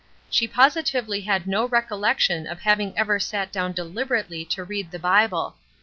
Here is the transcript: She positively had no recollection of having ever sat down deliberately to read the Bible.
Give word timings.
She 0.31 0.47
positively 0.47 1.21
had 1.21 1.45
no 1.45 1.67
recollection 1.67 2.47
of 2.47 2.61
having 2.61 2.97
ever 2.97 3.19
sat 3.19 3.51
down 3.51 3.73
deliberately 3.73 4.43
to 4.45 4.63
read 4.63 4.89
the 4.89 4.97
Bible. 4.97 5.57